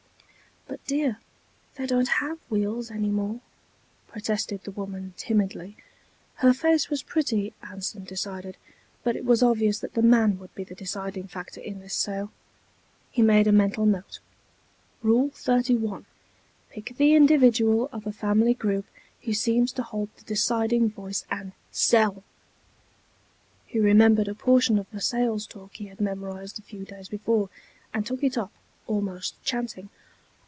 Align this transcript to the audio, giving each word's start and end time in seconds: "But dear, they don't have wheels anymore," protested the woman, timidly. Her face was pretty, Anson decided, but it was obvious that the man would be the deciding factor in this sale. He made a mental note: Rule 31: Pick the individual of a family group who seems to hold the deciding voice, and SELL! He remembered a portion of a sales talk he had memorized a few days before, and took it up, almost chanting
"But 0.67 0.85
dear, 0.87 1.19
they 1.75 1.85
don't 1.85 2.07
have 2.07 2.37
wheels 2.49 2.91
anymore," 2.91 3.41
protested 4.07 4.63
the 4.63 4.71
woman, 4.71 5.13
timidly. 5.17 5.75
Her 6.35 6.53
face 6.53 6.89
was 6.89 7.03
pretty, 7.03 7.53
Anson 7.61 8.03
decided, 8.05 8.55
but 9.03 9.15
it 9.17 9.25
was 9.25 9.43
obvious 9.43 9.79
that 9.79 9.93
the 9.95 10.01
man 10.01 10.39
would 10.39 10.53
be 10.55 10.63
the 10.63 10.75
deciding 10.75 11.27
factor 11.27 11.59
in 11.59 11.81
this 11.81 11.93
sale. 11.93 12.31
He 13.09 13.21
made 13.21 13.47
a 13.47 13.51
mental 13.51 13.85
note: 13.85 14.19
Rule 15.01 15.31
31: 15.35 16.05
Pick 16.69 16.95
the 16.97 17.15
individual 17.15 17.89
of 17.91 18.07
a 18.07 18.13
family 18.13 18.53
group 18.53 18.85
who 19.23 19.33
seems 19.33 19.71
to 19.73 19.83
hold 19.83 20.07
the 20.15 20.23
deciding 20.23 20.89
voice, 20.89 21.25
and 21.29 21.51
SELL! 21.71 22.23
He 23.65 23.77
remembered 23.79 24.27
a 24.29 24.35
portion 24.35 24.79
of 24.79 24.87
a 24.93 25.01
sales 25.01 25.45
talk 25.45 25.75
he 25.75 25.87
had 25.87 25.99
memorized 26.01 26.59
a 26.59 26.63
few 26.63 26.85
days 26.85 27.09
before, 27.09 27.49
and 27.93 28.05
took 28.05 28.23
it 28.23 28.37
up, 28.37 28.51
almost 28.87 29.41
chanting 29.43 29.89